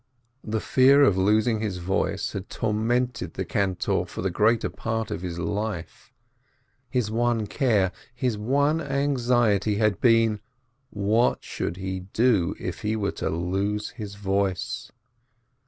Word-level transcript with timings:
The 0.43 0.59
fear 0.59 1.03
of 1.03 1.15
losing 1.15 1.59
his 1.59 1.77
voice 1.77 2.33
had 2.33 2.49
tormented 2.49 3.35
the 3.35 3.45
cantor 3.45 4.03
for 4.07 4.23
the 4.23 4.31
greater 4.31 4.67
part 4.71 5.11
of 5.11 5.21
his 5.21 5.37
life. 5.37 6.11
His 6.89 7.11
one 7.11 7.45
care, 7.45 7.91
his 8.15 8.35
one 8.35 8.81
anxiety 8.81 9.75
had 9.75 10.01
been, 10.01 10.39
what 10.89 11.43
should 11.43 11.77
he 11.77 11.99
do 11.99 12.55
if 12.59 12.81
he 12.81 12.95
were 12.95 13.11
to 13.21 13.29
lose 13.29 13.89
his 13.89 14.15
voice? 14.15 14.91